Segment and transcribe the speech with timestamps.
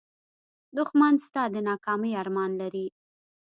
[0.77, 2.85] دښمن ستا د ناکامۍ ارمان لري